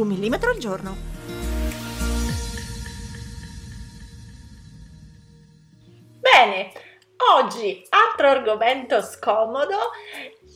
[0.00, 0.96] Un millimetro al giorno.
[6.20, 6.72] Bene,
[7.36, 9.76] oggi altro argomento scomodo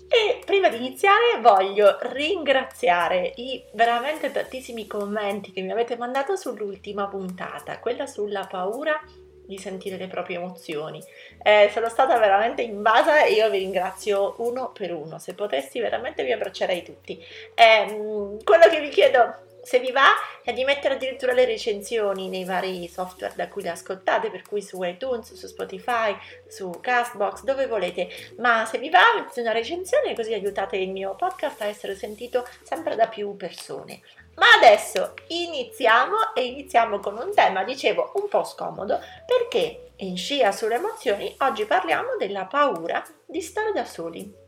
[0.08, 7.08] e prima di iniziare voglio ringraziare i veramente tantissimi commenti che mi avete mandato sull'ultima
[7.08, 8.98] puntata, quella sulla paura
[9.46, 11.02] di sentire le proprie emozioni.
[11.42, 15.18] Eh, sono stata veramente invasa e io vi ringrazio uno per uno.
[15.18, 17.22] Se potessi veramente vi abbraccerei tutti.
[17.54, 20.08] Eh, quello che vi chiedo se vi va
[20.42, 24.60] è di mettere addirittura le recensioni nei vari software da cui le ascoltate, per cui
[24.60, 26.14] su iTunes, su Spotify,
[26.46, 28.08] su Castbox, dove volete.
[28.36, 32.46] Ma se vi va mettete una recensione così aiutate il mio podcast a essere sentito
[32.62, 34.02] sempre da più persone.
[34.36, 40.50] Ma adesso iniziamo e iniziamo con un tema, dicevo, un po' scomodo perché in scia
[40.50, 44.42] sulle emozioni oggi parliamo della paura di stare da soli.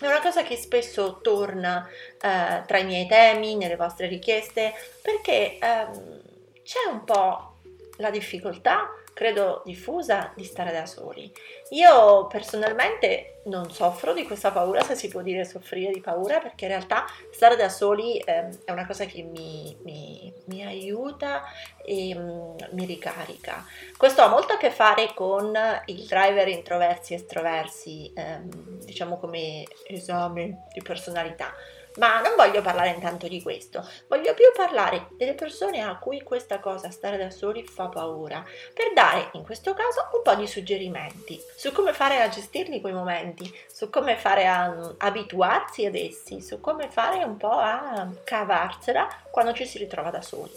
[0.00, 5.58] È una cosa che spesso torna eh, tra i miei temi, nelle vostre richieste, perché
[5.60, 6.22] ehm,
[6.64, 7.58] c'è un po'
[7.98, 11.32] la difficoltà credo diffusa di stare da soli.
[11.70, 16.64] Io personalmente non soffro di questa paura, se si può dire soffrire di paura, perché
[16.64, 21.42] in realtà stare da soli eh, è una cosa che mi, mi, mi aiuta
[21.84, 23.64] e mm, mi ricarica.
[23.96, 25.52] Questo ha molto a che fare con
[25.86, 28.48] il driver introversi e estroversi, ehm,
[28.84, 31.52] diciamo come esame di personalità.
[31.96, 36.58] Ma non voglio parlare intanto di questo, voglio più parlare delle persone a cui questa
[36.58, 41.38] cosa, stare da soli, fa paura, per dare in questo caso un po' di suggerimenti
[41.56, 46.40] su come fare a gestirli quei momenti, su come fare a um, abituarsi ad essi,
[46.40, 50.52] su come fare un po' a cavarsela quando ci si ritrova da soli.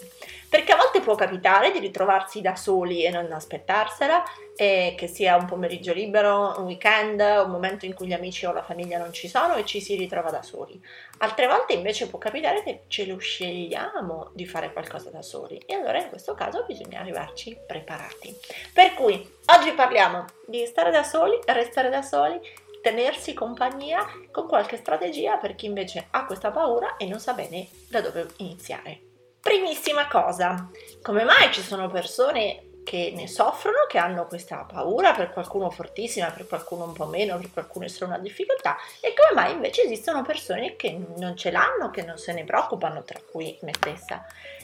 [0.49, 4.23] Perché a volte può capitare di ritrovarsi da soli e non aspettarsela,
[4.57, 8.53] e che sia un pomeriggio libero, un weekend, un momento in cui gli amici o
[8.53, 10.79] la famiglia non ci sono e ci si ritrova da soli.
[11.19, 15.73] Altre volte invece può capitare che ce lo scegliamo di fare qualcosa da soli e
[15.73, 18.37] allora in questo caso bisogna arrivarci preparati.
[18.73, 19.15] Per cui
[19.45, 22.39] oggi parliamo di stare da soli, restare da soli
[22.85, 27.67] tenersi compagnia con qualche strategia per chi invece ha questa paura e non sa bene
[27.89, 28.99] da dove iniziare.
[29.41, 30.69] Primissima cosa,
[31.01, 36.29] come mai ci sono persone che ne soffrono, che hanno questa paura, per qualcuno fortissima,
[36.29, 39.81] per qualcuno un po' meno, per qualcuno è solo una difficoltà, e come mai invece
[39.81, 44.23] esistono persone che non ce l'hanno, che non se ne preoccupano, tra cui me stessa.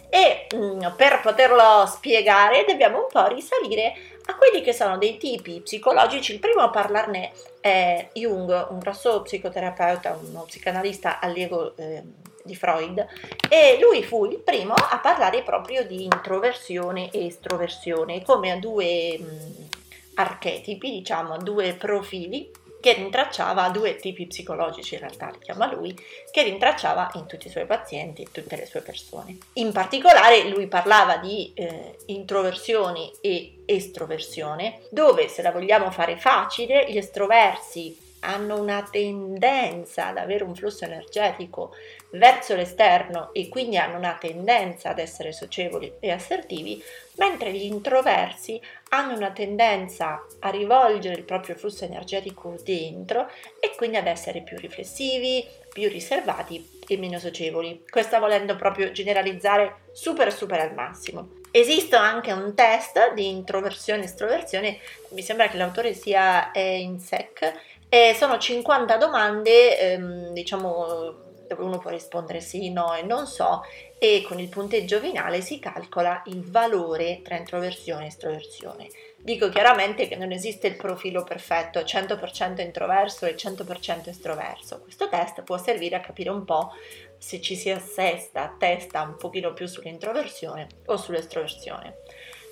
[0.09, 3.93] E mh, mm, per poterlo spiegare dobbiamo un po' risalire
[4.31, 6.33] a quelli che sono dei tipi psicologici.
[6.33, 12.01] Il primo a parlarne è Jung, un grosso psicoterapeuta, uno psicanalista allievo eh,
[12.43, 13.05] di Freud
[13.49, 19.19] e lui fu il primo a parlare proprio di introversione e estroversione come a due
[19.19, 19.67] mh,
[20.15, 22.49] archetipi, diciamo, a due profili
[22.81, 25.97] che rintracciava due tipi psicologici, in realtà li chiama lui,
[26.31, 29.37] che rintracciava in tutti i suoi pazienti, in tutte le sue persone.
[29.53, 36.91] In particolare lui parlava di eh, introversione e estroversione, dove se la vogliamo fare facile,
[36.91, 41.73] gli estroversi hanno una tendenza ad avere un flusso energetico
[42.11, 46.81] verso l'esterno e quindi hanno una tendenza ad essere socievoli e assertivi,
[47.15, 53.29] mentre gli introversi hanno una tendenza a rivolgere il proprio flusso energetico dentro
[53.59, 57.85] e quindi ad essere più riflessivi, più riservati e meno socievoli.
[57.89, 61.39] Questo volendo proprio generalizzare super super al massimo.
[61.51, 64.79] Esiste anche un test di introversione e estroversione,
[65.09, 67.53] mi sembra che l'autore sia in sec
[67.89, 73.63] e sono 50 domande, ehm, diciamo, dove uno può rispondere sì, no e non so,
[73.99, 78.87] e con il punteggio finale si calcola il valore tra introversione e estroversione.
[79.17, 84.79] Dico chiaramente che non esiste il profilo perfetto, 100% introverso e 100% estroverso.
[84.81, 86.71] Questo test può servire a capire un po'
[87.17, 91.97] se ci si assesta, testa un pochino più sull'introversione o sull'estroversione.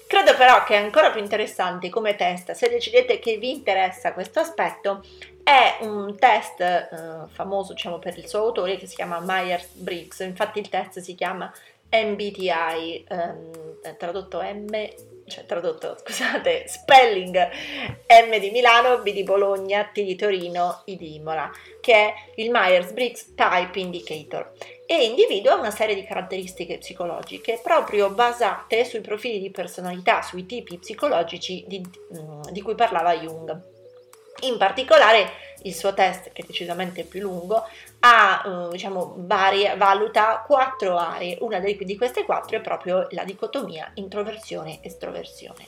[0.06, 4.40] Credo però che è ancora più interessante come test, se decidete che vi interessa questo
[4.40, 5.04] aspetto,
[5.50, 10.60] è un test eh, famoso diciamo, per il suo autore che si chiama Myers-Briggs, infatti
[10.60, 11.51] il test si chiama
[11.90, 14.68] MBTI, ehm, tradotto M
[15.25, 21.16] cioè tradotto, scusate, spelling M di Milano, B di Bologna, T di Torino, I di
[21.16, 21.50] Imola,
[21.81, 24.52] che è il Myers-Briggs Type Indicator
[24.86, 30.78] e individua una serie di caratteristiche psicologiche proprio basate sui profili di personalità, sui tipi
[30.78, 33.78] psicologici di, mm, di cui parlava Jung.
[34.42, 37.68] In particolare il suo test, che è decisamente più lungo,
[38.00, 41.38] ha, eh, diciamo, varie, valuta quattro aree.
[41.42, 45.68] Una di queste quattro è proprio la dicotomia introversione-estroversione.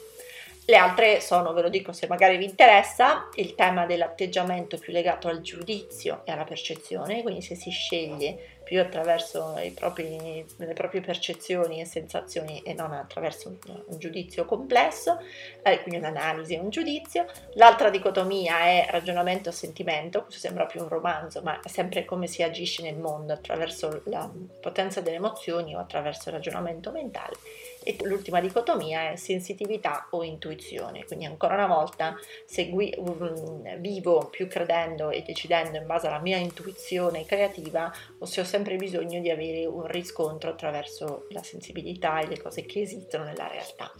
[0.66, 5.28] Le altre sono, ve lo dico se magari vi interessa, il tema dell'atteggiamento più legato
[5.28, 11.82] al giudizio e alla percezione, quindi se si sceglie più attraverso propri, le proprie percezioni
[11.82, 13.58] e sensazioni e non attraverso un,
[13.88, 15.20] un giudizio complesso,
[15.62, 17.26] eh, quindi un'analisi e un giudizio.
[17.56, 22.82] L'altra dicotomia è ragionamento-sentimento, questo sembra più un romanzo, ma è sempre come si agisce
[22.82, 24.32] nel mondo, attraverso la
[24.62, 27.36] potenza delle emozioni o attraverso il ragionamento mentale.
[27.84, 34.28] E l'ultima dicotomia è sensitività o intuizione, quindi ancora una volta se gui, um, vivo
[34.30, 39.20] più credendo e decidendo in base alla mia intuizione creativa o se ho sempre bisogno
[39.20, 43.92] di avere un riscontro attraverso la sensibilità e le cose che esistono nella realtà.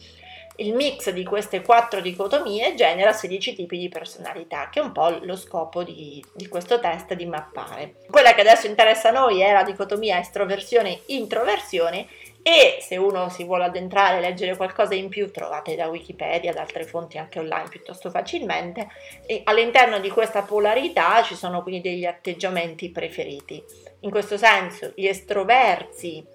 [0.58, 5.18] Il mix di queste quattro dicotomie genera 16 tipi di personalità, che è un po'
[5.22, 7.96] lo scopo di, di questo test di mappare.
[8.10, 12.06] Quella che adesso interessa a noi è la dicotomia estroversione-introversione
[12.44, 16.62] e se uno si vuole addentrare e leggere qualcosa in più trovate da Wikipedia, da
[16.62, 18.88] altre fonti anche online piuttosto facilmente
[19.26, 23.64] e all'interno di questa polarità ci sono quindi degli atteggiamenti preferiti.
[24.02, 26.26] In questo senso gli estroversi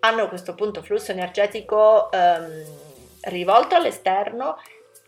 [0.00, 2.64] hanno questo punto flusso energetico ehm,
[3.22, 4.56] rivolto all'esterno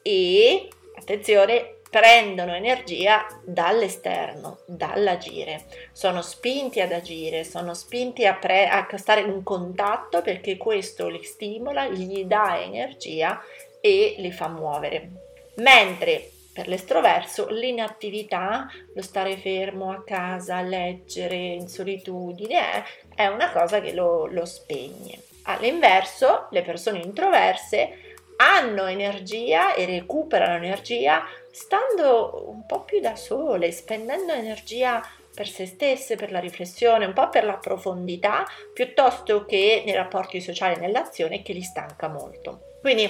[0.03, 8.87] e attenzione prendono energia dall'esterno, dall'agire, sono spinti ad agire, sono spinti a, pre- a
[8.97, 13.43] stare in contatto perché questo li stimola, gli dà energia
[13.81, 15.11] e li fa muovere.
[15.57, 22.85] Mentre per l'estroverso l'inattività, lo stare fermo a casa, leggere in solitudine,
[23.15, 25.23] è una cosa che lo, lo spegne.
[25.45, 28.08] All'inverso, le persone introverse
[28.41, 35.03] hanno energia e recuperano energia stando un po' più da sole, spendendo energia
[35.35, 40.41] per se stesse, per la riflessione, un po' per la profondità, piuttosto che nei rapporti
[40.41, 42.77] sociali e nell'azione che li stanca molto.
[42.81, 43.09] Quindi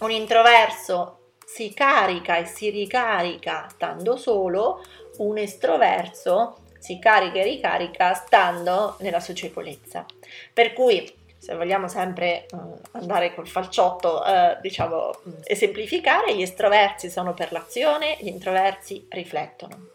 [0.00, 4.84] un introverso si carica e si ricarica stando solo,
[5.18, 10.04] un estroverso si carica e ricarica stando nella socievolezza.
[10.52, 11.15] Per cui
[11.46, 18.16] se vogliamo sempre uh, andare col falciotto, uh, diciamo, esemplificare, gli estroversi sono per l'azione,
[18.18, 19.90] gli introversi riflettono.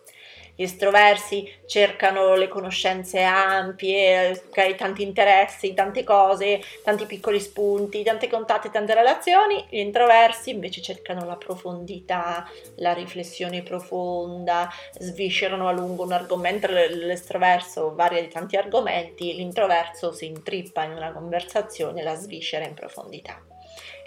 [0.62, 4.44] Gli estroversi cercano le conoscenze ampie,
[4.78, 9.66] tanti interessi, tante cose, tanti piccoli spunti, tante contatti, tante relazioni.
[9.72, 14.70] Gli introversi invece cercano la profondità, la riflessione profonda,
[15.00, 21.12] sviscerano a lungo un argomento, l'estroverso varia di tanti argomenti, l'introverso si intrippa in una
[21.12, 23.42] conversazione la sviscera in profondità.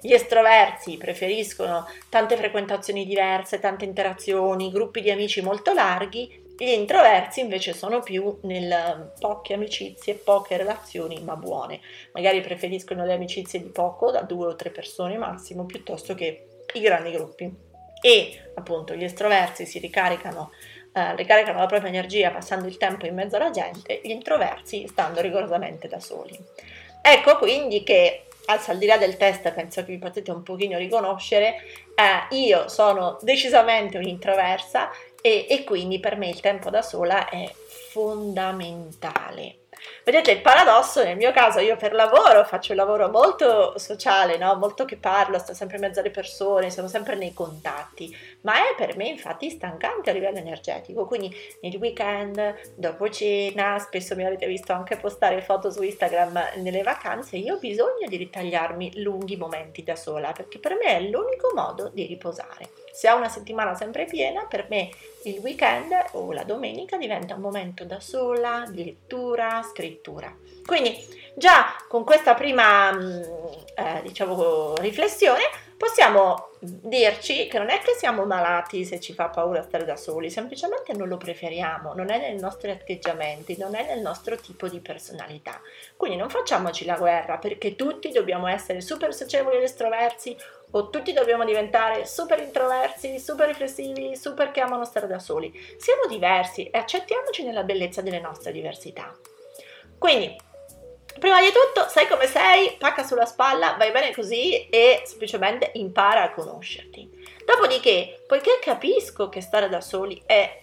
[0.01, 7.41] Gli estroversi preferiscono tante frequentazioni diverse, tante interazioni, gruppi di amici molto larghi, gli introversi
[7.41, 11.81] invece sono più nel poche amicizie, poche relazioni, ma buone.
[12.13, 16.81] Magari preferiscono le amicizie di poco, da due o tre persone massimo, piuttosto che i
[16.81, 17.53] grandi gruppi.
[18.01, 20.53] E appunto gli estroversi si ricaricano,
[20.93, 25.21] eh, ricaricano la propria energia passando il tempo in mezzo alla gente, gli introversi stando
[25.21, 26.39] rigorosamente da soli.
[27.03, 31.57] Ecco quindi che al di là del test penso che vi potete un pochino riconoscere,
[31.95, 34.91] eh, io sono decisamente un'introversa
[35.27, 37.51] e, e quindi per me il tempo da sola è
[37.91, 39.61] fondamentale.
[40.05, 44.55] Vedete il paradosso, nel mio caso io per lavoro faccio un lavoro molto sociale, no?
[44.57, 48.75] molto che parlo, sto sempre in mezzo alle persone, sono sempre nei contatti, ma è
[48.77, 54.47] per me infatti stancante a livello energetico, quindi nei weekend, dopo cena, spesso mi avete
[54.47, 59.83] visto anche postare foto su Instagram nelle vacanze, io ho bisogno di ritagliarmi lunghi momenti
[59.83, 62.84] da sola, perché per me è l'unico modo di riposare.
[62.95, 64.89] Se ho una settimana sempre piena, per me
[65.25, 70.33] il weekend o la domenica diventa un momento da sola, di lettura, scrittura.
[70.65, 70.97] Quindi
[71.35, 73.23] già con questa prima mm,
[73.75, 75.43] eh, diciamo, riflessione
[75.85, 80.31] possiamo dirci che non è che siamo malati se ci fa paura stare da soli,
[80.31, 84.81] semplicemente non lo preferiamo, non è nei nostri atteggiamenti, non è nel nostro tipo di
[84.81, 85.61] personalità.
[85.95, 90.35] Quindi non facciamoci la guerra perché tutti dobbiamo essere super socievoli ed estroversi
[90.71, 95.53] o tutti dobbiamo diventare super introversi, super riflessivi, super che amano stare da soli.
[95.77, 99.15] Siamo diversi e accettiamoci nella bellezza delle nostre diversità.
[99.99, 100.35] Quindi
[101.19, 106.23] Prima di tutto, sai come sei, pacca sulla spalla, vai bene così e semplicemente impara
[106.23, 107.09] a conoscerti.
[107.45, 110.63] Dopodiché, poiché capisco che stare da soli è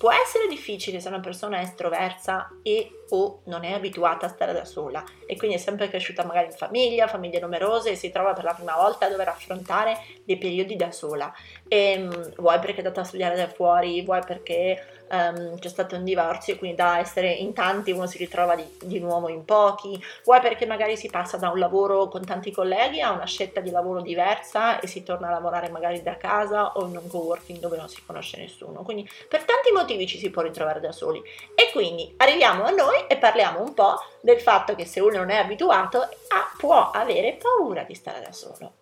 [0.00, 4.52] può essere difficile se una persona è estroversa e o non è abituata a stare
[4.52, 8.32] da sola e quindi è sempre cresciuta magari in famiglia, famiglie numerose e si trova
[8.32, 11.32] per la prima volta a dover affrontare dei periodi da sola.
[11.68, 15.96] E, um, vuoi perché è andata a studiare da fuori, vuoi perché um, c'è stato
[15.96, 20.00] un divorzio, quindi da essere in tanti uno si ritrova di, di, nuovo in pochi,
[20.24, 23.70] vuoi perché magari si passa da un lavoro con tanti colleghi a una scelta di
[23.70, 27.76] lavoro diversa e si torna a lavorare magari da casa o in un co-working dove
[27.76, 28.82] non si conosce nessuno.
[28.82, 31.22] Quindi per tanti motivi ci si può ritrovare da soli.
[31.54, 35.30] E quindi arriviamo a noi e parliamo un po' del fatto che se uno non
[35.30, 38.74] è abituato a, può avere paura di stare da solo.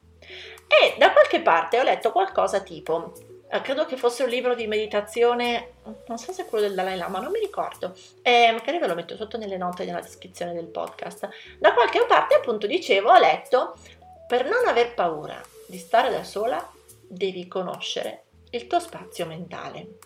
[0.67, 3.13] E da qualche parte ho letto qualcosa tipo
[3.51, 6.99] eh, credo che fosse un libro di meditazione, non so se è quello del Dalai
[6.99, 10.67] Lama, non mi ricordo, eh, magari ve lo metto sotto nelle note nella descrizione del
[10.67, 11.29] podcast.
[11.59, 13.75] Da qualche parte appunto dicevo, ho letto,
[14.27, 16.71] per non aver paura di stare da sola,
[17.07, 19.97] devi conoscere il tuo spazio mentale.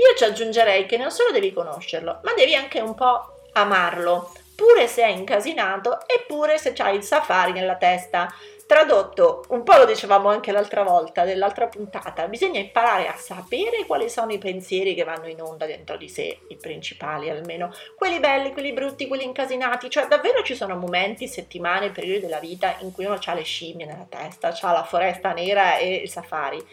[0.00, 4.86] Io ci aggiungerei che non solo devi conoscerlo, ma devi anche un po' amarlo, pure
[4.86, 8.32] se è incasinato e pure se c'hai il safari nella testa.
[8.66, 14.08] Tradotto, un po' lo dicevamo anche l'altra volta, nell'altra puntata, bisogna imparare a sapere quali
[14.08, 18.52] sono i pensieri che vanno in onda dentro di sé, i principali almeno, quelli belli,
[18.52, 23.04] quelli brutti, quelli incasinati, cioè davvero ci sono momenti, settimane, periodi della vita in cui
[23.04, 26.64] uno ha le scimmie nella testa, ha la foresta nera e il safari.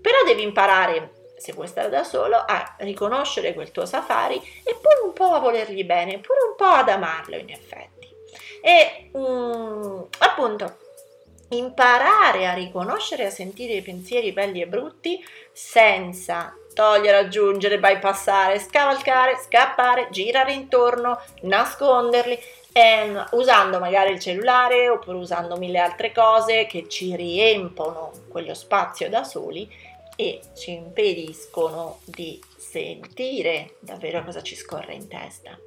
[0.00, 5.00] Però devi imparare se vuoi stare da solo, a riconoscere quel tuo safari e pure
[5.04, 8.08] un po' a volergli bene, pure un po' ad amarlo in effetti.
[8.62, 10.78] E mm, appunto,
[11.50, 15.22] imparare a riconoscere e a sentire i pensieri belli e brutti
[15.52, 22.38] senza togliere, aggiungere, bypassare, scavalcare, scappare, girare intorno, nasconderli,
[22.72, 29.10] ehm, usando magari il cellulare oppure usando mille altre cose che ci riempono quello spazio
[29.10, 29.83] da soli
[30.16, 35.58] e ci impediscono di sentire davvero cosa ci scorre in testa.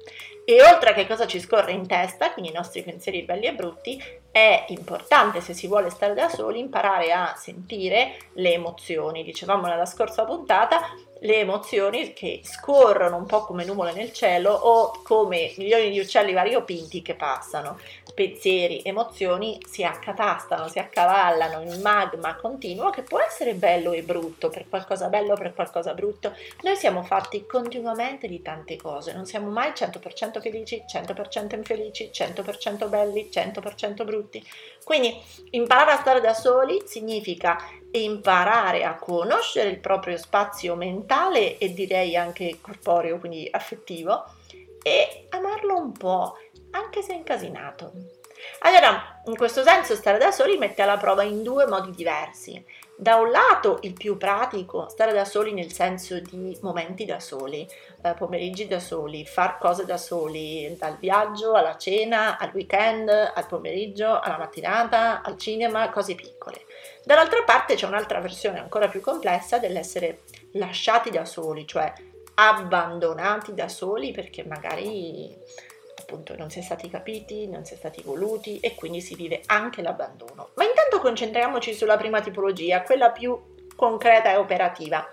[0.44, 3.54] E oltre a che cosa ci scorre in testa, quindi i nostri pensieri belli e
[3.54, 9.24] brutti, è importante se si vuole stare da soli imparare a sentire le emozioni.
[9.24, 10.80] Dicevamo nella scorsa puntata
[11.20, 16.32] le emozioni che scorrono un po' come nuvole nel cielo o come milioni di uccelli
[16.32, 17.78] variopinti che passano.
[18.14, 24.48] Pensieri, emozioni si accatastano, si accavallano in magma continuo che può essere bello e brutto,
[24.48, 26.34] per qualcosa bello o per qualcosa brutto.
[26.62, 32.88] Noi siamo fatti continuamente di tante cose, non siamo mai 100% felici, 100% infelici, 100%
[32.88, 34.44] belli, 100% brutti.
[34.82, 35.14] Quindi
[35.50, 37.56] imparare a stare da soli significa
[37.92, 41.07] imparare a conoscere il proprio spazio mentale
[41.58, 44.24] e direi anche corporeo, quindi affettivo,
[44.82, 46.36] e amarlo un po',
[46.70, 47.92] anche se incasinato.
[48.60, 52.64] Allora, in questo senso, stare da soli mette alla prova in due modi diversi.
[53.00, 57.64] Da un lato, il più pratico, stare da soli nel senso di momenti da soli,
[58.02, 63.46] eh, pomeriggi da soli, far cose da soli, dal viaggio alla cena, al weekend, al
[63.46, 66.64] pomeriggio, alla mattinata, al cinema, cose piccole.
[67.04, 70.22] Dall'altra parte c'è un'altra versione ancora più complessa dell'essere
[70.54, 71.92] lasciati da soli, cioè
[72.34, 75.36] abbandonati da soli perché magari
[76.08, 79.42] appunto non si è stati capiti, non si è stati voluti e quindi si vive
[79.44, 80.50] anche l'abbandono.
[80.54, 83.38] Ma intanto concentriamoci sulla prima tipologia, quella più
[83.76, 85.06] concreta e operativa.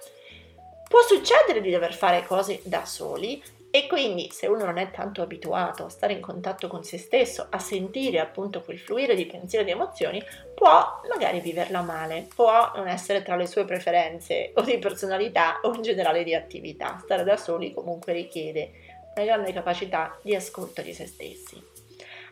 [0.88, 5.22] Può succedere di dover fare cose da soli e quindi se uno non è tanto
[5.22, 9.66] abituato a stare in contatto con se stesso, a sentire appunto quel fluire di pensieri
[9.66, 10.24] e di emozioni,
[10.54, 15.74] può magari viverla male, può non essere tra le sue preferenze o di personalità o
[15.74, 17.02] in generale di attività.
[17.04, 18.85] Stare da soli comunque richiede
[19.16, 21.62] una grande capacità di ascolto di se stessi.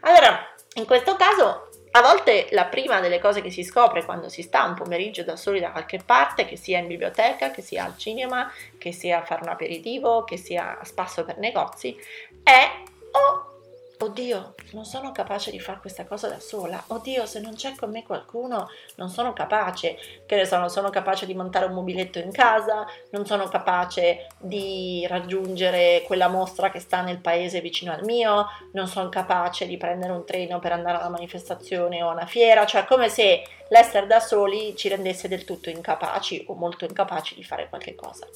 [0.01, 4.41] Allora, in questo caso a volte la prima delle cose che si scopre quando si
[4.41, 7.95] sta un pomeriggio da soli da qualche parte, che sia in biblioteca, che sia al
[7.97, 11.95] cinema, che sia a fare un aperitivo, che sia a spasso per negozi,
[12.41, 12.67] è
[13.11, 13.52] o
[13.99, 17.91] oddio, non sono capace di fare questa cosa da sola, oddio, se non c'è con
[17.91, 22.19] me qualcuno non sono capace, che ne so, non sono capace di montare un mobiletto
[22.19, 28.03] in casa, non sono capace di raggiungere quella mostra che sta nel paese vicino al
[28.03, 32.13] mio, non sono capace di prendere un treno per andare a una manifestazione o a
[32.13, 36.85] una fiera, cioè come se l'essere da soli ci rendesse del tutto incapaci o molto
[36.85, 38.27] incapaci di fare qualche cosa.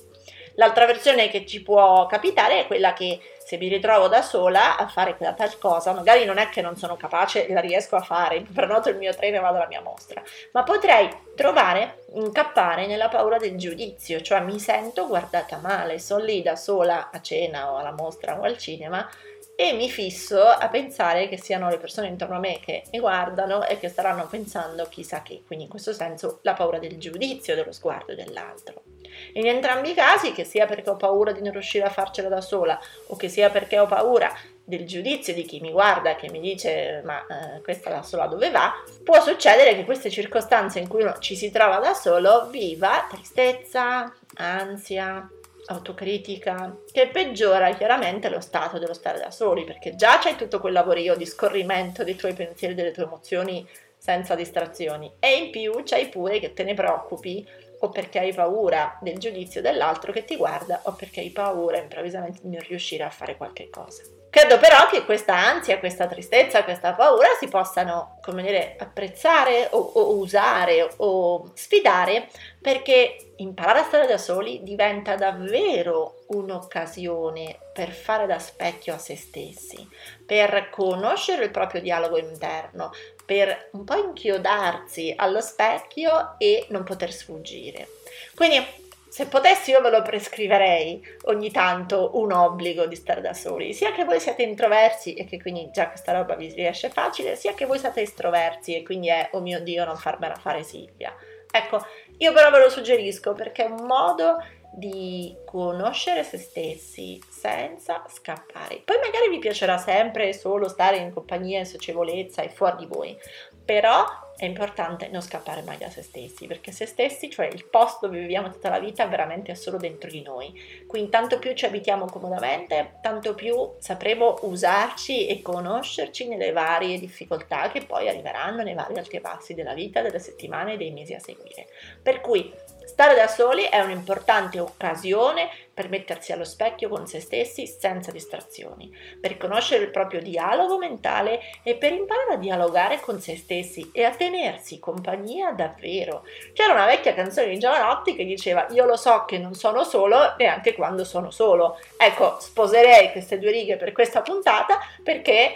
[0.60, 4.88] L'altra versione che ci può capitare è quella che se mi ritrovo da sola a
[4.88, 8.42] fare quella tal cosa, magari non è che non sono capace, la riesco a fare,
[8.52, 10.22] prenoto il mio treno e vado alla mia mostra,
[10.54, 16.42] ma potrei trovare, incappare nella paura del giudizio, cioè mi sento guardata male, sono lì
[16.42, 19.08] da sola a cena o alla mostra o al cinema
[19.56, 23.64] e mi fisso a pensare che siano le persone intorno a me che mi guardano
[23.64, 27.72] e che staranno pensando chissà che, quindi in questo senso la paura del giudizio, dello
[27.72, 28.97] sguardo dell'altro.
[29.34, 32.42] In entrambi i casi, che sia perché ho paura di non riuscire a farcela da
[32.42, 34.34] sola o che sia perché ho paura
[34.64, 38.52] del giudizio di chi mi guarda che mi dice ma eh, questa da sola dove
[38.52, 43.08] va, può succedere che queste circostanze in cui uno ci si trova da solo viva
[43.10, 45.30] tristezza, ansia,
[45.68, 50.74] autocritica, che peggiora chiaramente lo stato dello stare da soli, perché già c'hai tutto quel
[50.74, 55.12] lavorio di scorrimento dei tuoi pensieri, delle tue emozioni senza distrazioni.
[55.20, 57.46] E in più c'hai pure che te ne preoccupi
[57.80, 62.40] o perché hai paura del giudizio dell'altro che ti guarda o perché hai paura improvvisamente
[62.42, 64.04] di non riuscire a fare qualche cosa.
[64.30, 69.80] Credo però che questa ansia, questa tristezza, questa paura si possano, come dire, apprezzare o,
[69.80, 72.28] o usare o sfidare
[72.62, 79.16] perché imparare a stare da soli diventa davvero un'occasione per fare da specchio a se
[79.16, 79.88] stessi,
[80.26, 82.92] per conoscere il proprio dialogo interno,
[83.28, 87.90] per un po' inchiodarsi allo specchio e non poter sfuggire.
[88.34, 88.66] Quindi
[89.10, 93.92] se potessi io ve lo prescriverei ogni tanto un obbligo di stare da soli, sia
[93.92, 97.66] che voi siate introversi e che quindi già questa roba vi riesce facile, sia che
[97.66, 101.14] voi siate estroversi e quindi è, oh mio Dio, non farmela fare Silvia.
[101.52, 101.86] Ecco,
[102.20, 104.38] io però ve lo suggerisco perché è un modo
[104.78, 108.84] di conoscere se stessi senza scappare.
[108.86, 113.18] Poi magari vi piacerà sempre solo stare in compagnia, in socievolezza e fuori di voi,
[113.66, 114.06] però
[114.38, 118.20] è importante non scappare mai da se stessi, perché se stessi, cioè il posto dove
[118.20, 120.54] viviamo tutta la vita, veramente è solo dentro di noi.
[120.86, 127.72] Quindi tanto più ci abitiamo comodamente, tanto più sapremo usarci e conoscerci nelle varie difficoltà
[127.72, 131.20] che poi arriveranno nei vari altri passi della vita, delle settimane e dei mesi a
[131.20, 131.66] seguire.
[132.04, 132.54] Per cui
[132.98, 138.92] Stare da soli è un'importante occasione per mettersi allo specchio con se stessi senza distrazioni,
[139.22, 144.04] per conoscere il proprio dialogo mentale e per imparare a dialogare con se stessi e
[144.04, 146.24] a tenersi compagnia davvero.
[146.54, 150.34] C'era una vecchia canzone di Giovanotti che diceva io lo so che non sono solo
[150.40, 151.80] neanche quando sono solo.
[151.98, 155.54] Ecco, sposerei queste due righe per questa puntata perché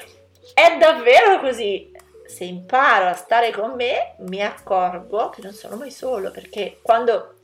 [0.54, 1.92] è davvero così
[2.32, 7.36] se imparo a stare con me, mi accorgo che non sono mai solo, perché quando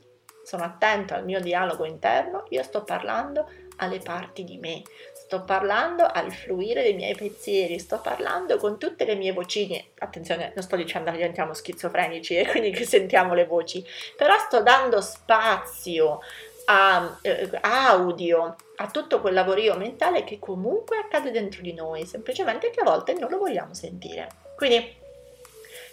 [0.48, 4.80] sono attento al mio dialogo interno, io sto parlando alle parti di me,
[5.12, 9.88] sto parlando al fluire dei miei pensieri, sto parlando con tutte le mie vocine.
[9.98, 13.84] Attenzione, non sto dicendo che diventiamo schizofrenici e quindi che sentiamo le voci,
[14.16, 16.20] però sto dando spazio
[16.64, 22.70] a eh, audio, a tutto quel lavorio mentale che comunque accade dentro di noi, semplicemente
[22.70, 24.28] che a volte non lo vogliamo sentire.
[24.56, 24.96] Quindi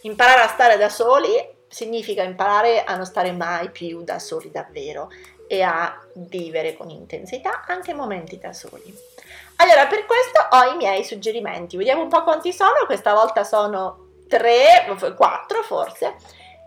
[0.04, 5.10] imparare a stare da soli significa imparare a non stare mai più da soli davvero
[5.48, 8.94] e a vivere con intensità anche momenti da soli.
[9.58, 11.78] Allora, per questo ho i miei suggerimenti.
[11.78, 12.86] Vediamo un po' quanti sono.
[12.86, 16.16] Questa volta sono tre, quattro forse.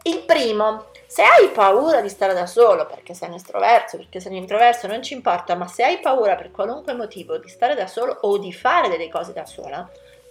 [0.04, 4.32] Il primo, se hai paura di stare da solo perché sei un estroverso, perché sei
[4.32, 7.86] un introverso, non ci importa, ma se hai paura per qualunque motivo di stare da
[7.86, 9.86] solo o di fare delle cose da sola,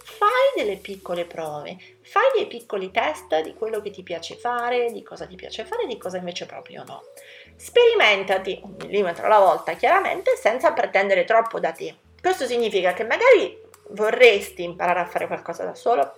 [0.08, 5.02] fai delle piccole prove, fai dei piccoli test di quello che ti piace fare, di
[5.02, 7.04] cosa ti piace fare e di cosa invece proprio no.
[7.54, 11.94] Sperimentati un millimetro alla volta, chiaramente, senza pretendere troppo da te.
[12.20, 16.14] Questo significa che magari vorresti imparare a fare qualcosa da solo,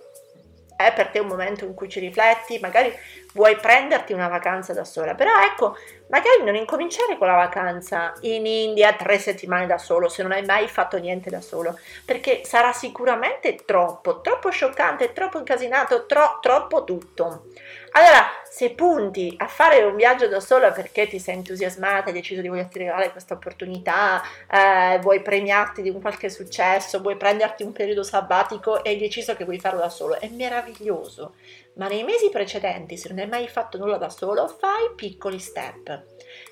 [0.75, 2.91] è per te un momento in cui ci rifletti, magari
[3.33, 5.75] vuoi prenderti una vacanza da sola, però ecco,
[6.11, 10.43] magari non incominciare con la vacanza in India tre settimane da solo se non hai
[10.43, 16.83] mai fatto niente da solo, perché sarà sicuramente troppo, troppo scioccante, troppo incasinato, tro- troppo
[16.83, 17.45] tutto.
[17.93, 22.41] Allora, se punti a fare un viaggio da sola perché ti sei entusiasmata, hai deciso
[22.41, 27.73] di volerti regalare questa opportunità, eh, vuoi premiarti di un qualche successo, vuoi prenderti un
[27.73, 31.33] periodo sabbatico e hai deciso che vuoi farlo da solo, è meraviglioso.
[31.75, 36.03] Ma nei mesi precedenti, se non hai mai fatto nulla da solo, fai piccoli step,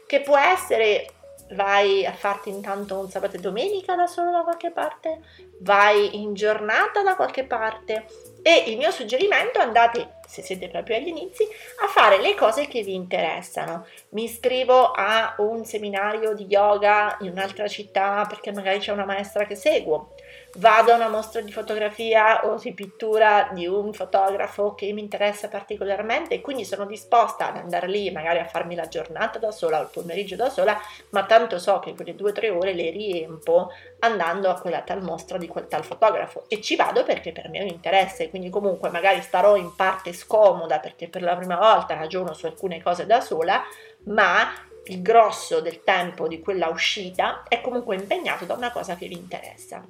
[0.08, 1.14] che può essere
[1.52, 5.22] vai a farti intanto un sabato e domenica da solo da qualche parte,
[5.60, 8.06] vai in giornata da qualche parte.
[8.42, 11.44] E il mio suggerimento è andate, se siete proprio agli inizi,
[11.84, 13.86] a fare le cose che vi interessano.
[14.10, 19.46] Mi iscrivo a un seminario di yoga in un'altra città perché magari c'è una maestra
[19.46, 20.14] che seguo
[20.58, 25.48] vado a una mostra di fotografia o di pittura di un fotografo che mi interessa
[25.48, 29.80] particolarmente e quindi sono disposta ad andare lì magari a farmi la giornata da sola
[29.80, 32.90] o il pomeriggio da sola, ma tanto so che quelle due o tre ore le
[32.90, 37.50] riempo andando a quella tal mostra di quel tal fotografo e ci vado perché per
[37.50, 41.58] me è un interesse, quindi comunque magari starò in parte scomoda perché per la prima
[41.58, 43.62] volta ragiono su alcune cose da sola,
[44.06, 44.52] ma
[44.86, 49.16] il grosso del tempo di quella uscita è comunque impegnato da una cosa che vi
[49.16, 49.86] interessa.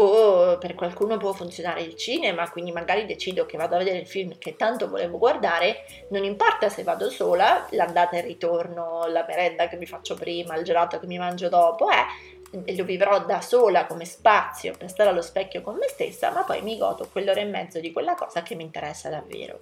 [0.00, 4.06] O per qualcuno può funzionare il cinema, quindi magari decido che vado a vedere il
[4.06, 9.24] film che tanto volevo guardare, non importa se vado sola, l'andata e il ritorno, la
[9.26, 13.40] merenda che mi faccio prima, il gelato che mi mangio dopo, eh, lo vivrò da
[13.40, 17.40] sola come spazio per stare allo specchio con me stessa, ma poi mi godo quell'ora
[17.40, 19.58] e mezzo di quella cosa che mi interessa davvero.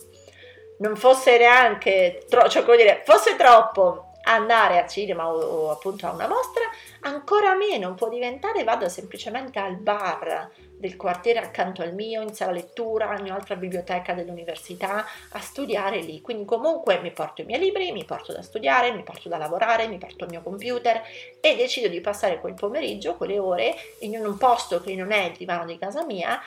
[0.79, 6.07] Non fosse neanche, tro- cioè come dire, fosse troppo andare a cinema o, o, appunto
[6.07, 6.65] a una mostra,
[7.01, 12.53] ancora meno può diventare vado semplicemente al bar del quartiere accanto al mio, in sala
[12.53, 16.21] lettura, in un'altra biblioteca dell'università, a studiare lì.
[16.21, 19.89] Quindi comunque mi porto i miei libri, mi porto da studiare, mi porto da lavorare,
[19.89, 21.03] mi porto il mio computer
[21.41, 25.37] e decido di passare quel pomeriggio, quelle ore, in un posto che non è il
[25.37, 26.39] divano di casa mia,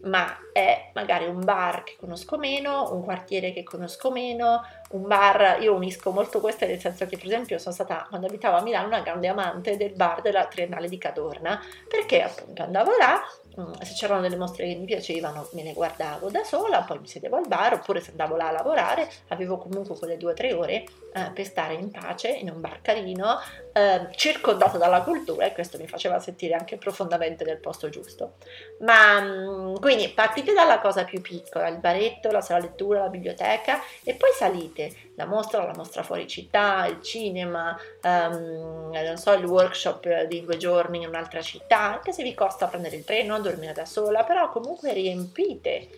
[0.00, 5.58] ma è magari un bar che conosco meno, un quartiere che conosco meno, un bar,
[5.60, 8.86] io unisco molto queste nel senso che per esempio sono stata quando abitavo a Milano
[8.86, 13.20] una grande amante del bar della Triennale di Cadorna perché appunto andavo là
[13.58, 17.08] Mm, se c'erano delle mostre che mi piacevano me le guardavo da sola, poi mi
[17.08, 20.52] sedevo al bar oppure se andavo là a lavorare avevo comunque quelle due o tre
[20.52, 23.40] ore eh, per stare in pace in un bar carino,
[23.72, 28.34] eh, circondato dalla cultura e questo mi faceva sentire anche profondamente nel posto giusto.
[28.80, 33.80] Ma mm, quindi partite dalla cosa più piccola, il baretto, la sala lettura, la biblioteca
[34.02, 39.44] e poi salite la mostra, la mostra fuori città, il cinema, um, non so, il
[39.44, 43.72] workshop di due giorni in un'altra città, anche se vi costa prendere il treno, dormire
[43.72, 45.88] da sola, però comunque riempite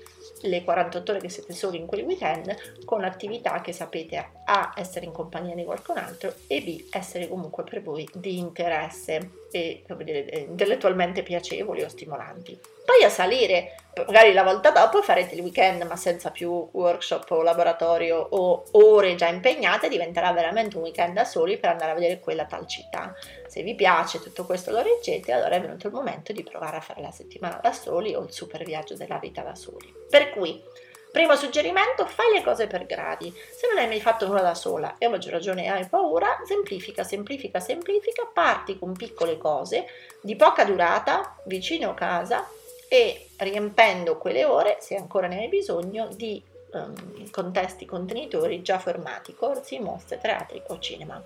[0.42, 5.04] le 48 ore che siete soli in quel weekend con attività che sapete A essere
[5.04, 10.46] in compagnia di qualcun altro e B essere comunque per voi di interesse e dire,
[10.48, 12.58] intellettualmente piacevoli o stimolanti.
[12.84, 13.76] Poi a salire,
[14.06, 19.14] magari la volta dopo farete il weekend ma senza più workshop o laboratorio o ore
[19.14, 23.14] già impegnate, diventerà veramente un weekend da soli per andare a vedere quella tal città.
[23.50, 26.80] Se vi piace tutto questo lo leggete, allora è venuto il momento di provare a
[26.80, 29.92] fare la settimana da soli o il super viaggio della vita da soli.
[30.08, 30.62] Per cui
[31.10, 33.32] Primo suggerimento, fai le cose per gradi.
[33.32, 37.02] Se non hai mai fatto nulla da sola e a maggior ragione hai paura, semplifica,
[37.02, 39.86] semplifica, semplifica, parti con piccole cose
[40.20, 42.48] di poca durata, vicino a casa
[42.88, 46.40] e riempendo quelle ore, se ancora ne hai bisogno, di
[46.74, 51.20] um, contesti contenitori già formati, corsi, mostre, teatri o cinema.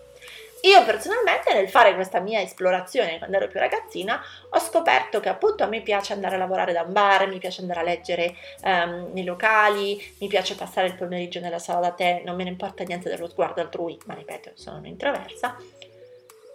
[0.65, 5.63] Io personalmente nel fare questa mia esplorazione quando ero più ragazzina ho scoperto che appunto
[5.63, 9.11] a me piace andare a lavorare da un bar, mi piace andare a leggere um,
[9.13, 12.83] nei locali, mi piace passare il pomeriggio nella sala da tè, non me ne importa
[12.83, 15.55] niente dello sguardo altrui, ma ripeto, sono un'introversa.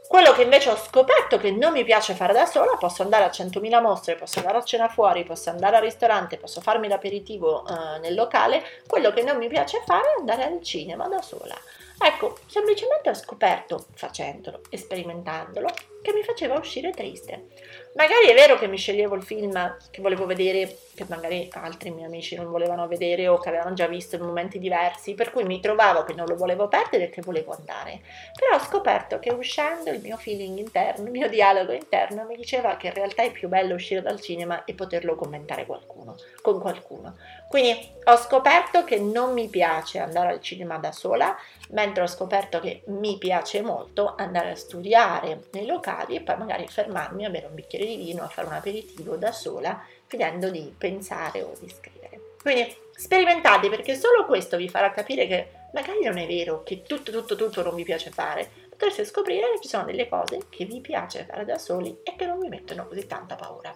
[0.08, 3.30] Quello che invece ho scoperto che non mi piace fare da sola, posso andare a
[3.30, 8.00] 100.000 mostre, posso andare a cena fuori, posso andare al ristorante, posso farmi l'aperitivo uh,
[8.02, 11.56] nel locale, quello che non mi piace fare è andare al cinema da sola.
[12.02, 15.68] Ecco, semplicemente ho scoperto, facendolo, sperimentandolo,
[16.02, 17.48] che mi faceva uscire triste.
[17.96, 22.06] Magari è vero che mi sceglievo il film che volevo vedere, che magari altri miei
[22.06, 25.60] amici non volevano vedere o che avevano già visto in momenti diversi, per cui mi
[25.60, 28.00] trovavo che non lo volevo perdere e che volevo andare.
[28.34, 32.78] Però ho scoperto che uscendo il mio feeling interno, il mio dialogo interno mi diceva
[32.78, 37.18] che in realtà è più bello uscire dal cinema e poterlo commentare qualcuno, con qualcuno.
[37.50, 41.36] Quindi ho scoperto che non mi piace andare al cinema da sola,
[41.70, 46.68] mentre ho scoperto che mi piace molto andare a studiare nei locali e poi magari
[46.68, 50.72] fermarmi a bere un bicchiere di vino, a fare un aperitivo da sola, finendo di
[50.78, 52.36] pensare o di scrivere.
[52.40, 57.12] Quindi sperimentate perché solo questo vi farà capire che magari non è vero che tutto,
[57.12, 60.82] tutto, tutto non vi piace fare, potreste scoprire che ci sono delle cose che vi
[60.82, 63.76] piace fare da soli e che non vi mettono così tanta paura.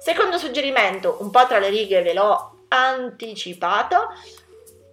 [0.00, 4.08] Secondo suggerimento, un po' tra le righe ve l'ho anticipato,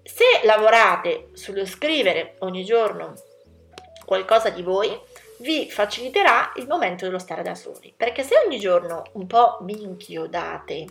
[0.04, 3.14] se lavorate sullo scrivere ogni giorno
[4.06, 5.00] qualcosa di voi,
[5.38, 7.94] vi faciliterà il momento dello stare da soli.
[7.96, 10.86] Perché se ogni giorno un po' vi inchiodate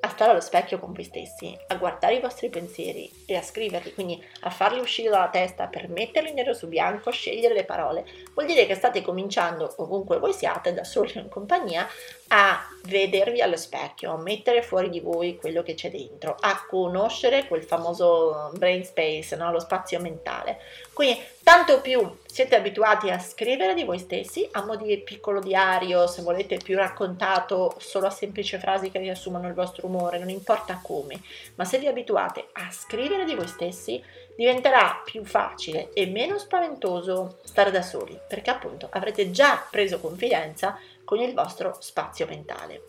[0.00, 3.92] a stare allo specchio con voi stessi, a guardare i vostri pensieri e a scriverli,
[3.94, 8.46] quindi a farli uscire dalla testa per metterli nero su bianco, scegliere le parole, vuol
[8.46, 11.86] dire che state cominciando, ovunque voi siate, da soli o in compagnia,
[12.28, 17.46] a vedervi allo specchio, a mettere fuori di voi quello che c'è dentro, a conoscere
[17.46, 19.50] quel famoso brain space, no?
[19.50, 20.58] lo spazio mentale.
[20.92, 26.06] Quindi tanto più siete abituati a scrivere di voi stessi, a mo' di piccolo diario,
[26.06, 30.80] se volete più raccontato, solo a semplici frasi che riassumono il vostro umore, non importa
[30.82, 31.20] come,
[31.56, 34.02] ma se vi abituate a scrivere di voi stessi,
[34.36, 40.78] diventerà più facile e meno spaventoso stare da soli, perché appunto avrete già preso confidenza
[41.04, 42.82] con il vostro spazio mentale.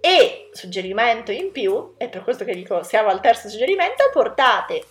[0.00, 4.84] E suggerimento in più, è per questo che dico siamo al terzo suggerimento, portate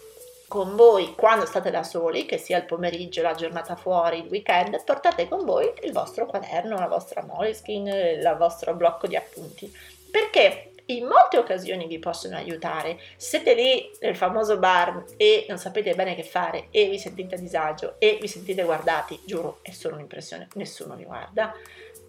[0.51, 4.83] con voi quando state da soli, che sia il pomeriggio, la giornata fuori, il weekend,
[4.83, 9.73] portate con voi il vostro quaderno, la vostra moleskin, il vostro blocco di appunti.
[10.11, 12.99] Perché in molte occasioni vi possono aiutare.
[13.15, 17.37] Siete lì nel famoso bar e non sapete bene che fare e vi sentite a
[17.37, 21.55] disagio e vi sentite guardati, giuro, è solo un'impressione, nessuno vi guarda.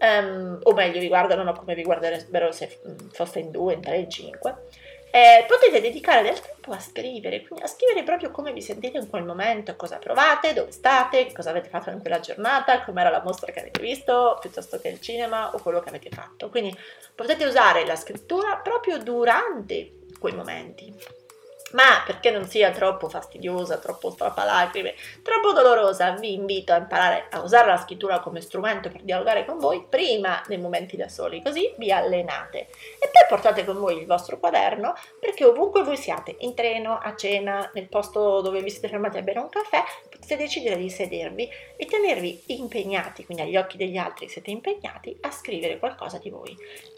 [0.00, 2.80] Um, o meglio, vi guardano come vi guarderebbero se
[3.12, 4.56] foste in due, in tre, in cinque
[5.14, 9.08] eh, potete dedicare del tempo a scrivere, quindi a scrivere proprio come vi sentite in
[9.08, 13.50] quel momento, cosa provate, dove state, cosa avete fatto in quella giornata, com'era la mostra
[13.50, 16.48] che avete visto, piuttosto che il cinema o quello che avete fatto.
[16.48, 16.76] Quindi
[17.14, 21.20] potete usare la scrittura proprio durante quei momenti
[21.72, 27.40] ma perché non sia troppo fastidiosa, troppo strappalacrime, troppo dolorosa, vi invito a imparare a
[27.40, 31.74] usare la scrittura come strumento per dialogare con voi prima nei momenti da soli, così
[31.78, 32.58] vi allenate.
[32.58, 37.14] E poi portate con voi il vostro quaderno perché ovunque voi siate, in treno, a
[37.14, 39.82] cena, nel posto dove vi siete fermati a bere un caffè,
[40.22, 45.30] potete decidere di sedervi e tenervi impegnati, quindi agli occhi degli altri siete impegnati a
[45.32, 46.56] scrivere qualcosa di voi.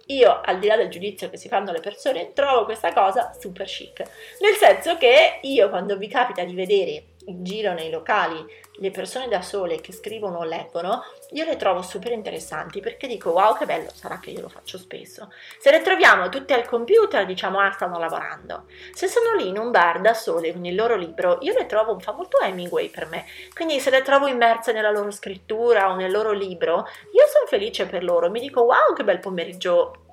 [0.08, 3.66] Io, al di là del giudizio che si fanno le persone, trovo questa cosa super
[3.66, 4.00] chic.
[4.40, 8.44] Nel senso che io, quando vi capita di vedere in giro nei locali
[8.78, 13.30] le persone da sole che scrivono o leggono, io le trovo super interessanti perché dico
[13.30, 15.30] wow che bello, sarà che io lo faccio spesso.
[15.58, 18.64] Se le troviamo tutte al computer diciamo ah stanno lavorando.
[18.92, 21.98] Se sono lì in un bar da sole con il loro libro, io le trovo,
[22.00, 26.10] fa molto Hemingway per me, quindi se le trovo immerse nella loro scrittura o nel
[26.10, 30.03] loro libro, io sono felice per loro, mi dico wow che bel pomeriggio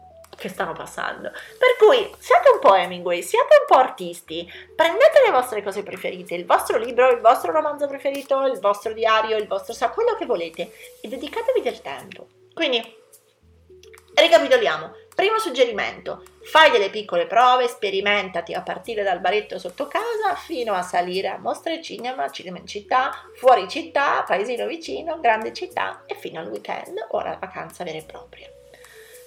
[0.41, 1.30] che stanno passando.
[1.30, 6.34] Per cui siate un po' Hemingway, siate un po' artisti, prendete le vostre cose preferite,
[6.34, 10.25] il vostro libro, il vostro romanzo preferito, il vostro diario, il vostro sa quello che
[10.25, 12.27] volete e dedicatevi del tempo.
[12.54, 12.82] Quindi
[14.15, 14.99] ricapitoliamo.
[15.13, 20.82] Primo suggerimento, fai delle piccole prove, sperimentati a partire dal baretto sotto casa fino a
[20.82, 26.39] salire a mostre cinema, cinema in città, fuori città, paesino vicino, grande città e fino
[26.39, 28.49] al weekend o alla vacanza vera e propria.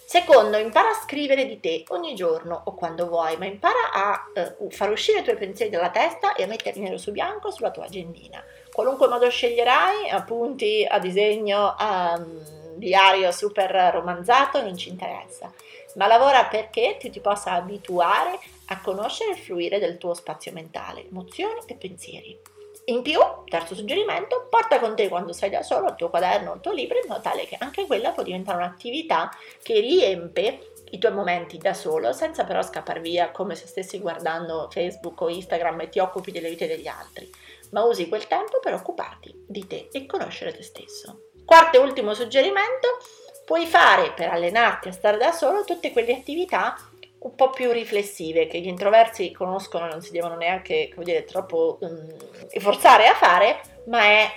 [0.06, 4.70] Secondo, impara a scrivere di te ogni giorno o quando vuoi, ma impara a eh,
[4.70, 7.86] far uscire i tuoi pensieri dalla testa e a metterli nero su bianco sulla tua
[7.86, 8.44] agendina.
[8.70, 15.52] Qualunque modo sceglierai, appunti a disegno, a um, diario super romanzato, non ci interessa,
[15.94, 21.08] ma lavora perché tu ti possa abituare a conoscere il fluire del tuo spazio mentale,
[21.08, 22.38] emozioni e pensieri.
[22.86, 26.54] In più, terzo suggerimento, porta con te quando sei da solo il tuo quaderno o
[26.54, 29.30] il tuo libro in modo tale che anche quella può diventare un'attività
[29.62, 34.68] che riempie i tuoi momenti da solo senza però scappare via come se stessi guardando
[34.70, 37.30] Facebook o Instagram e ti occupi delle vite degli altri,
[37.70, 41.30] ma usi quel tempo per occuparti di te e conoscere te stesso.
[41.46, 42.98] Quarto e ultimo suggerimento,
[43.46, 46.76] puoi fare per allenarti a stare da solo tutte quelle attività
[47.24, 51.78] un po' più riflessive che gli introversi conoscono, non si devono neanche come dire, troppo
[51.80, 52.14] um,
[52.58, 54.28] forzare a fare, ma è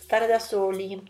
[0.00, 1.00] stare da soli,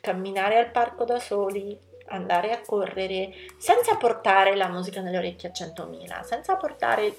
[0.00, 5.52] camminare al parco da soli, andare a correre senza portare la musica nelle orecchie a
[5.52, 7.14] 100.000, senza portare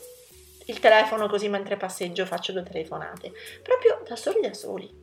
[0.65, 3.31] il telefono così mentre passeggio faccio due telefonate,
[3.63, 5.01] proprio da soli da soli.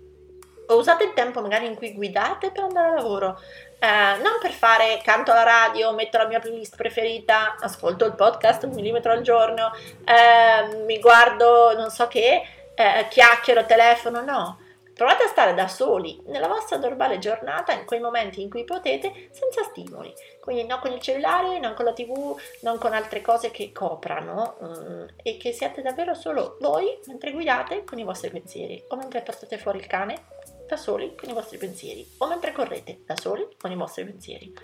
[0.68, 3.40] O usate il tempo magari in cui guidate per andare a lavoro,
[3.80, 8.64] eh, non per fare canto alla radio, metto la mia playlist preferita, ascolto il podcast
[8.64, 9.72] un millimetro al giorno,
[10.04, 12.42] eh, mi guardo non so che,
[12.74, 14.58] eh, chiacchiero, telefono, no.
[14.94, 19.30] Provate a stare da soli nella vostra normale giornata, in quei momenti in cui potete,
[19.30, 20.12] senza stimoli.
[20.42, 24.56] Quindi non con il cellulare, non con la tv, non con altre cose che coprano
[24.58, 29.22] um, e che siate davvero solo voi mentre guidate con i vostri pensieri o mentre
[29.22, 30.39] portate fuori il cane
[30.70, 34.54] da soli con i vostri pensieri o mentre correte da soli con i vostri pensieri.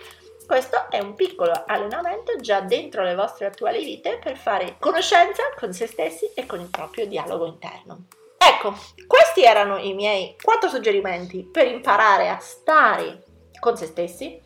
[0.47, 5.73] Questo è un piccolo allenamento già dentro le vostre attuali vite per fare conoscenza con
[5.73, 8.07] se stessi e con il proprio dialogo interno.
[8.39, 8.77] Ecco,
[9.09, 13.25] questi erano i miei quattro suggerimenti per imparare a stare
[13.59, 14.41] con se stessi.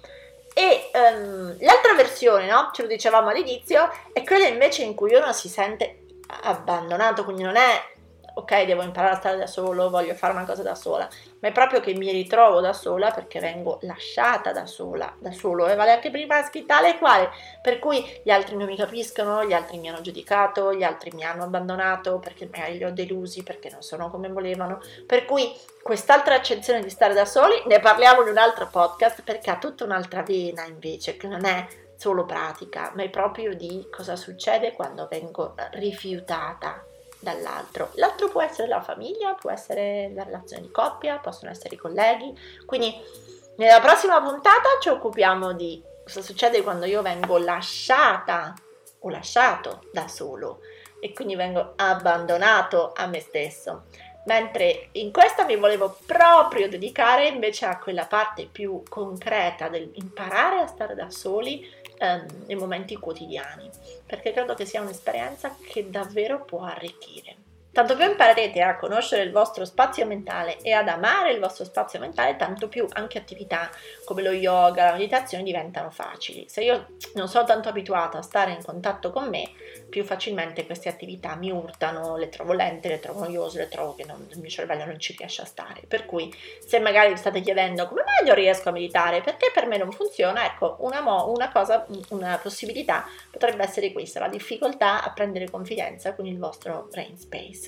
[0.55, 2.71] E um, l'altra versione, no?
[2.73, 6.07] Ce lo dicevamo all'inizio, è quella invece in cui uno si sente
[6.43, 7.99] abbandonato, quindi non è
[8.35, 11.09] ok, devo imparare a stare da solo, voglio fare una cosa da sola,
[11.41, 15.69] ma è proprio che mi ritrovo da sola perché vengo lasciata da sola, da solo,
[15.69, 17.31] e vale anche per i maschi tale e quale,
[17.63, 21.25] per cui gli altri non mi capiscono, gli altri mi hanno giudicato, gli altri mi
[21.25, 26.35] hanno abbandonato perché magari li ho delusi, perché non sono come volevano, per cui quest'altra
[26.35, 30.23] accezione di stare da soli, ne parliamo in un altro podcast perché ha tutta un'altra
[30.23, 31.67] vena invece, che non è
[31.97, 36.85] solo pratica, ma è proprio di cosa succede quando vengo rifiutata
[37.21, 37.91] dall'altro.
[37.95, 42.37] L'altro può essere la famiglia, può essere la relazione di coppia, possono essere i colleghi.
[42.67, 42.95] Quindi
[43.57, 48.55] nella prossima puntata ci occupiamo di cosa succede quando io vengo lasciata
[49.01, 50.61] o lasciato da solo.
[51.01, 53.85] e quindi vengo abbandonato a me stesso.
[54.27, 60.61] Mentre in questa mi volevo proprio dedicare invece a quella parte più concreta del imparare
[60.61, 61.67] a stare da soli
[62.01, 63.71] ehm, nei momenti quotidiani,
[64.07, 67.40] perché credo che sia un'esperienza che davvero può arricchire.
[67.73, 72.01] Tanto più imparerete a conoscere il vostro spazio mentale e ad amare il vostro spazio
[72.01, 73.71] mentale, tanto più anche attività
[74.05, 76.47] come lo yoga, la meditazione diventano facili.
[76.49, 79.51] Se io non sono tanto abituata a stare in contatto con me,
[79.89, 84.05] più facilmente queste attività mi urtano, le trovo lente, le trovo noiose, le trovo che
[84.05, 85.83] non, il mio cervello non ci riesce a stare.
[85.87, 86.35] Per cui
[86.67, 89.93] se magari vi state chiedendo come mai non riesco a meditare, perché per me non
[89.93, 95.49] funziona, ecco, una, mo, una cosa, una possibilità potrebbe essere questa, la difficoltà a prendere
[95.49, 97.60] confidenza con il vostro brain space.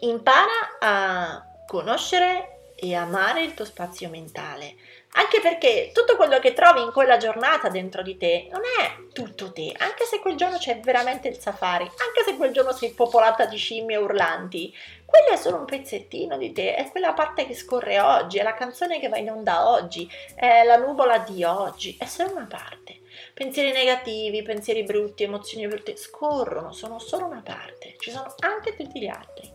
[0.00, 4.74] Impara a conoscere e amare il tuo spazio mentale.
[5.16, 9.52] Anche perché tutto quello che trovi in quella giornata dentro di te non è tutto
[9.52, 13.46] te, anche se quel giorno c'è veramente il safari, anche se quel giorno sei popolata
[13.46, 18.00] di scimmie urlanti, quello è solo un pezzettino di te, è quella parte che scorre
[18.00, 22.06] oggi, è la canzone che va in onda oggi, è la nuvola di oggi, è
[22.06, 23.02] solo una parte.
[23.34, 29.00] Pensieri negativi, pensieri brutti, emozioni brutte scorrono, sono solo una parte, ci sono anche tutti
[29.00, 29.52] gli altri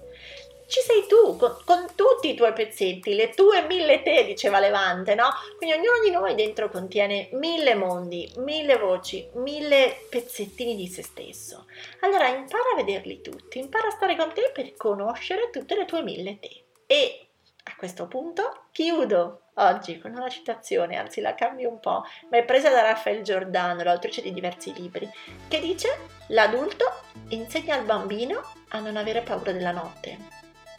[0.69, 5.15] ci sei tu con, con, tutti i tuoi pezzetti, le tue mille te, diceva Levante,
[5.15, 5.29] no?
[5.57, 11.65] Quindi ognuno di noi dentro contiene mille mondi, mille voci, mille pezzettini di se stesso.
[12.01, 16.03] Allora impara a vederli tutti, impara a stare con te per conoscere tutte le tue
[16.03, 16.65] mille te.
[16.85, 17.27] E
[17.63, 22.43] a questo punto chiudo oggi con una citazione, anzi la cambio un po', ma è
[22.43, 25.09] presa da Raffaele Giordano, l'autrice di diversi libri,
[25.47, 26.85] che dice l'adulto
[27.29, 30.17] insegna al bambino a non avere paura della notte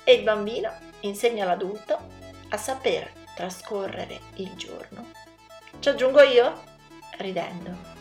[0.05, 1.99] e il bambino insegna all'adulto
[2.49, 5.07] a saper trascorrere il giorno.
[5.79, 6.63] Ci aggiungo io
[7.19, 7.99] ridendo.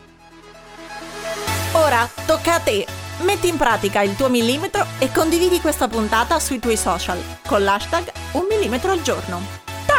[1.72, 2.86] Ora tocca a te.
[3.20, 8.10] Metti in pratica il tuo millimetro e condividi questa puntata sui tuoi social con l'hashtag
[8.32, 9.69] un millimetro al giorno.